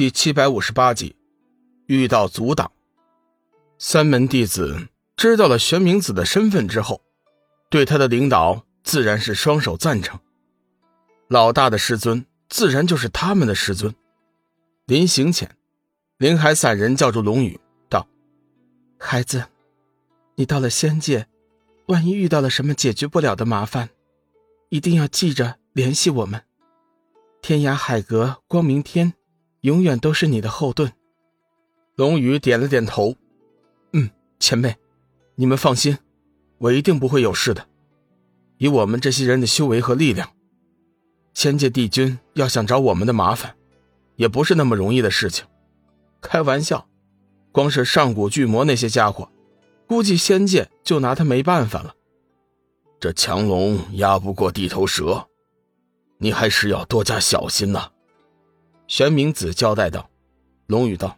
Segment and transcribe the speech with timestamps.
[0.00, 1.14] 第七百五十八集，
[1.84, 2.72] 遇到阻挡。
[3.78, 7.02] 三门弟子知道了玄冥子的身份之后，
[7.68, 10.18] 对他的领导自然是双手赞成。
[11.28, 13.94] 老大的师尊自然就是他们的师尊。
[14.86, 15.54] 临行前，
[16.16, 17.60] 林海散人叫住龙宇，
[17.90, 18.08] 道
[18.98, 19.44] ：“孩子，
[20.36, 21.26] 你到了仙界，
[21.88, 23.90] 万一遇到了什么解决不了的麻烦，
[24.70, 26.42] 一定要记着联系我们。
[27.42, 29.12] 天涯海阁、光明天，
[29.60, 30.92] 永远都是你的后盾。”
[31.96, 33.16] 龙宇点了点头。
[33.92, 34.76] 嗯，前辈，
[35.34, 35.98] 你们放心，
[36.58, 37.66] 我一定不会有事的。
[38.58, 40.30] 以我们这些人的修为和力量，
[41.34, 43.56] 仙界帝君要想找我们的麻烦，
[44.16, 45.46] 也不是那么容易的事情。
[46.20, 46.86] 开玩笑，
[47.52, 49.30] 光是上古巨魔那些家伙，
[49.86, 51.94] 估计仙界就拿他没办法了。
[52.98, 55.26] 这强龙压不过地头蛇，
[56.18, 57.90] 你还是要多加小心呐。
[58.90, 60.10] 玄冥子交代道。
[60.66, 61.16] 龙宇道：“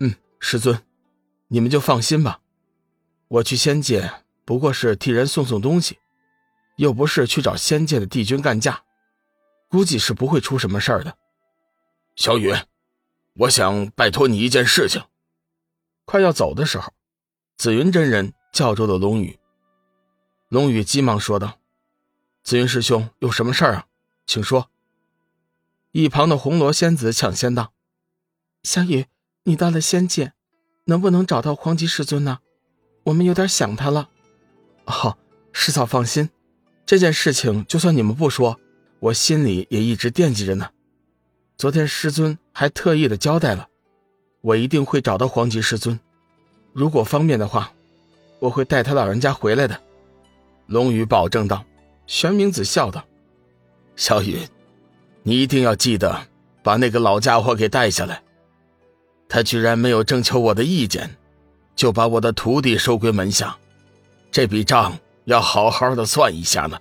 [0.00, 0.82] 嗯，师尊。”
[1.46, 2.40] 你们就放心吧，
[3.28, 4.12] 我去仙界
[4.44, 5.98] 不过是替人送送东西，
[6.78, 8.82] 又不是去找仙界的帝君干架，
[9.68, 11.16] 估计是不会出什么事儿的。
[12.16, 12.52] 小雨，
[13.34, 15.00] 我想拜托你一件事情。
[16.04, 16.92] 快要走的时候，
[17.56, 19.38] 紫云真人叫住了龙宇。
[20.48, 21.60] 龙宇急忙说道
[22.42, 23.86] ：“紫云师兄，有什么事儿啊？
[24.26, 24.68] 请说。”
[25.92, 27.72] 一旁的红罗仙子抢先道
[28.62, 29.06] ：“小雨，
[29.44, 30.32] 你到了仙界。”
[30.86, 32.40] 能不能找到黄极师尊呢？
[33.04, 34.08] 我们有点想他了。
[34.84, 35.18] 好，
[35.52, 36.30] 师嫂放心，
[36.84, 38.58] 这件事情就算你们不说，
[38.98, 40.70] 我心里也一直惦记着呢。
[41.56, 43.68] 昨天师尊还特意的交代了，
[44.40, 46.00] 我一定会找到黄极师尊。
[46.72, 47.72] 如果方便的话，
[48.40, 49.80] 我会带他老人家回来的。
[50.66, 51.64] 龙宇保证道。
[52.06, 53.04] 玄冥子笑道
[53.94, 54.40] ：“小雨，
[55.22, 56.26] 你一定要记得
[56.62, 58.22] 把那个老家伙给带下来。”
[59.28, 61.16] 他居然没有征求我的意见，
[61.76, 63.56] 就把我的徒弟收归门下，
[64.32, 66.78] 这笔账要好好的算一下呢。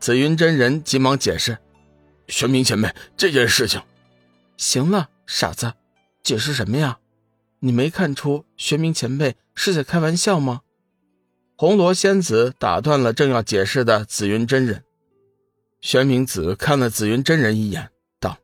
[0.00, 1.58] 紫云真人急忙解释
[2.26, 3.80] ：“玄冥前辈，这件事情……
[4.56, 5.74] 行了，傻子，
[6.24, 6.98] 解释什么呀？
[7.60, 10.62] 你没看出玄冥前辈是在开玩笑吗？”
[11.56, 14.84] 红罗仙子打断了正要解释的紫云真人。
[15.80, 18.36] 玄冥子看了紫云真人一眼，道：“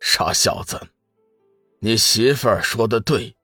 [0.00, 0.80] 傻小子。”
[1.82, 3.34] 你媳妇儿说的对，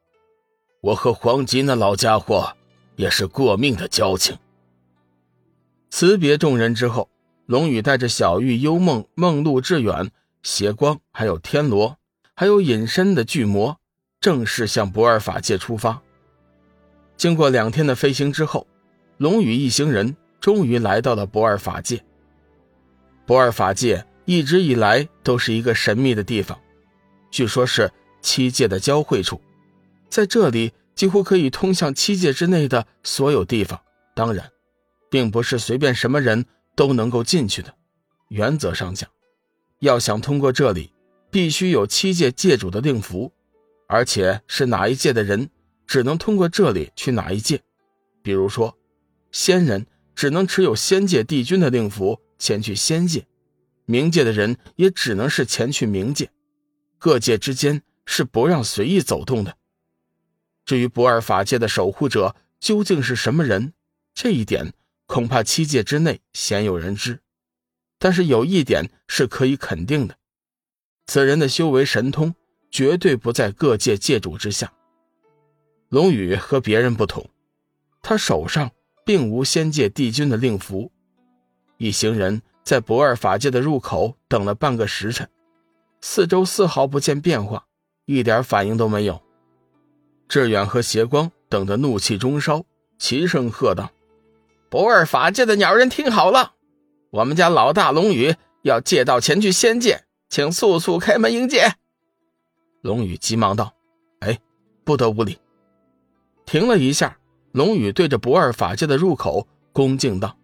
[0.81, 2.57] 我和黄吉那老家伙
[2.95, 4.39] 也是过命的交情。
[5.91, 7.11] 辞别众人之后，
[7.47, 10.11] 龙宇带着小玉、幽梦、梦露、志远、
[10.43, 11.99] 邪光，还有天罗，
[12.35, 13.81] 还有隐身的巨魔，
[14.21, 16.01] 正式向不二法界出发。
[17.17, 18.69] 经过两天的飞行之后，
[19.17, 22.05] 龙宇一行人终于来到了不二法界。
[23.27, 26.59] 不二法界一直以来都是一个神秘的地方，
[27.31, 27.91] 据说是。
[28.23, 29.41] 七界的交汇处，
[30.09, 33.81] 在这里几乎可以通向七界之内的所有地方。
[34.17, 34.51] 当然，
[35.09, 36.45] 并不是随便什么人
[36.75, 37.73] 都能够进去的。
[38.27, 39.09] 原则上讲，
[39.79, 40.93] 要想通过这里，
[41.31, 43.31] 必须有七界界主的令符，
[43.87, 45.49] 而且是哪一界的人，
[45.87, 47.63] 只能通过这里去哪一界。
[48.23, 48.77] 比如说，
[49.31, 53.27] 仙人只能持有仙界帝君的令符前去仙界，
[53.87, 56.31] 冥界的人也只能是前去冥界，
[56.99, 57.83] 各界之间。
[58.09, 59.57] 是不让随意走动的。
[60.65, 63.73] 至于不二法界的守护者究竟是什么人，
[64.15, 64.73] 这一点
[65.07, 67.19] 恐怕七界之内鲜有人知。
[67.99, 70.17] 但是有一点是可以肯定的：
[71.09, 72.37] 此人的修为神通
[72.71, 74.73] 绝对不在各界界主之下。
[75.89, 77.29] 龙宇和别人不同，
[78.03, 78.71] 他手上
[79.05, 80.93] 并无仙界帝君的令符。
[81.79, 85.29] 一行人在不二法界的入口等了半个时辰，
[86.01, 87.65] 四周丝毫不见变化。
[88.07, 89.21] 一点反应都没有，
[90.29, 92.65] 志远和邪光等得怒气中烧，
[92.99, 93.91] 齐声喝道
[94.71, 96.53] ：“不二法界的鸟人，听好了，
[97.11, 101.75] 我们家老大龙宇要借道前去仙界，请速速开门迎接。”
[102.81, 103.75] 龙宇急忙道
[104.21, 104.39] ：“哎，
[104.85, 105.39] 不得无礼。”
[106.47, 107.19] 停了一下，
[107.51, 110.39] 龙宇对着不二法界的入口恭敬道：“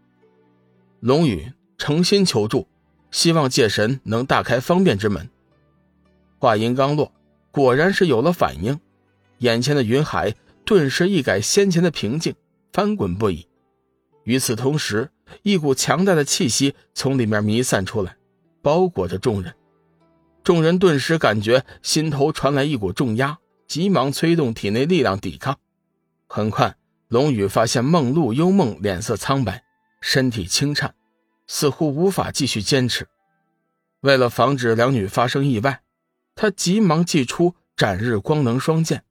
[1.02, 2.68] 龙宇诚心求助，
[3.10, 5.28] 希望界神能大开方便之门。”
[6.38, 7.12] 话音刚落。
[7.50, 8.80] 果然是有了反应，
[9.38, 10.34] 眼前的云海
[10.64, 12.34] 顿时一改先前的平静，
[12.72, 13.46] 翻滚不已。
[14.24, 15.10] 与此同时，
[15.42, 18.16] 一股强大的气息从里面弥散出来，
[18.62, 19.52] 包裹着众人。
[20.42, 25.58] 众人顿时感觉心头传来一股重压，急忙催动体内力量抵抗。
[26.28, 26.76] 很快，
[27.08, 29.62] 龙宇发现梦露、幽梦脸色苍白，
[30.02, 30.94] 身体轻颤，
[31.46, 33.08] 似乎无法继续坚持。
[34.00, 35.80] 为了防止两女发生意外。
[36.34, 39.04] 他急忙祭出斩日光能双剑，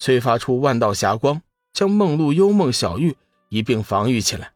[0.00, 1.40] 催发出万道霞光，
[1.72, 3.16] 将梦露、幽梦、小玉
[3.48, 4.54] 一并防御起来。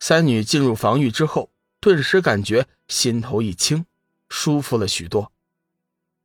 [0.00, 1.50] 三女进入防御之后，
[1.80, 3.84] 顿时感觉心头一轻，
[4.30, 5.30] 舒服了许多。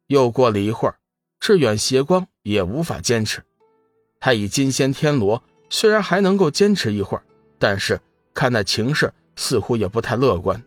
[0.08, 0.98] 又过了一会儿，
[1.38, 3.44] 致远邪光也无法坚持。
[4.22, 7.25] 他以金仙天罗，虽然还能够坚持一会儿，
[7.60, 8.00] 但是
[8.34, 10.62] 看那情势似乎也不太乐观。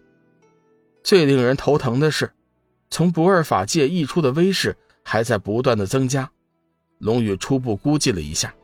[1.02, 2.30] 最令人头疼的是，
[2.90, 6.30] 从不二法界溢出的威势还在不断的增加。
[6.98, 8.54] 龙宇初步估计了一下，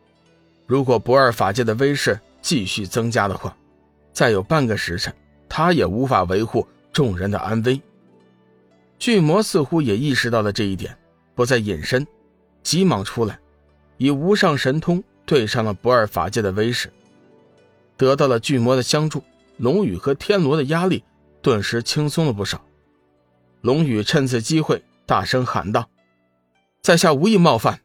[0.66, 3.54] 如果不二法界的威势继续增加的话，
[4.12, 5.14] 再有半个时辰，
[5.48, 7.80] 他也无法维护众人的安危。
[8.98, 10.96] 巨魔似乎也意识到了这一点，
[11.34, 12.06] 不再隐身，
[12.62, 13.38] 急忙出来，
[13.98, 16.90] 以无上神通对上了不二法界的威势。
[17.96, 19.22] 得到了巨魔的相助，
[19.56, 21.04] 龙宇和天罗的压力
[21.40, 22.64] 顿时轻松了不少。
[23.60, 25.88] 龙宇趁此机会大声喊道
[26.82, 27.80] ：“在下无意冒犯，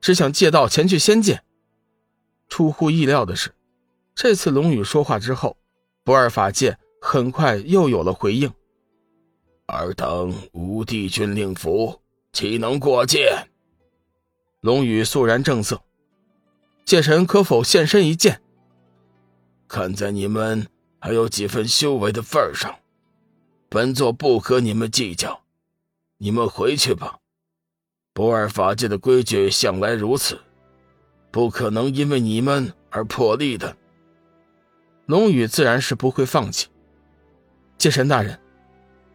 [0.00, 1.42] 只想借道前去仙界。”
[2.48, 3.54] 出乎意料的是，
[4.14, 5.56] 这次龙宇说话之后。
[6.04, 8.48] 不二法界很快又有了回应。
[9.66, 12.00] 尔等无帝君令符，
[12.32, 13.48] 岂能过界？
[14.60, 15.82] 龙宇肃然正色
[16.86, 18.40] ：“界神可否现身一见？
[19.68, 20.66] 看在你们
[20.98, 22.74] 还有几分修为的份上，
[23.68, 25.42] 本座不和你们计较。
[26.18, 27.18] 你们回去吧。
[28.12, 30.40] 不二法界的规矩向来如此，
[31.30, 33.76] 不可能因为你们而破例的。”
[35.04, 36.68] 龙宇自然是不会放弃。
[37.76, 38.40] 界神大人，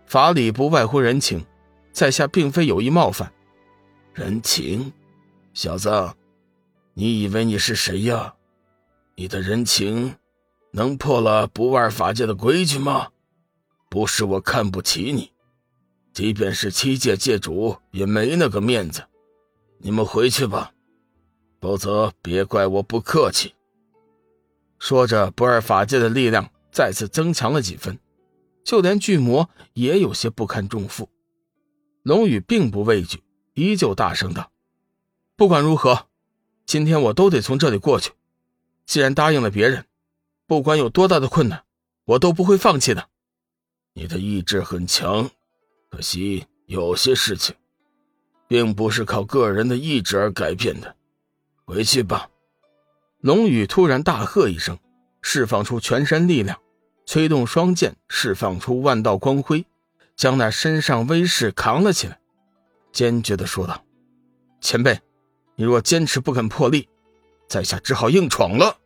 [0.05, 1.43] 法理不外乎人情，
[1.91, 3.33] 在下并非有意冒犯。
[4.13, 4.93] 人情，
[5.53, 6.13] 小子，
[6.93, 8.35] 你以为你是谁呀？
[9.15, 10.15] 你的人情
[10.71, 13.09] 能破了不二法界的规矩吗？
[13.89, 15.31] 不是我看不起你，
[16.13, 19.03] 即便是七界界主也没那个面子。
[19.79, 20.73] 你们回去吧，
[21.59, 23.53] 否则别怪我不客气。
[24.79, 27.99] 说着，不二法界的力量再次增强了几分，
[28.63, 31.09] 就连巨魔也有些不堪重负。
[32.03, 33.21] 龙宇并不畏惧，
[33.53, 34.51] 依旧大声道
[35.35, 36.07] ：“不管如何，
[36.65, 38.11] 今天我都得从这里过去。
[38.85, 39.85] 既然答应了别人，
[40.51, 41.63] 不管有多大的困难，
[42.03, 43.07] 我都不会放弃的。”
[43.95, 45.31] 你的意志很强，
[45.89, 47.55] 可惜有些事情，
[48.49, 50.93] 并不是靠个人的意志而改变的。
[51.63, 52.29] 回去吧。
[53.21, 54.77] 龙宇突然大喝一声，
[55.21, 56.59] 释放出全身力量，
[57.05, 59.65] 催动双剑，释放出万道光辉，
[60.17, 62.19] 将那身上威势扛了起来，
[62.91, 63.81] 坚决的说道
[64.59, 64.99] ：“前辈，
[65.55, 66.89] 你若坚持不肯破例，
[67.47, 68.79] 在下只好硬闯了。”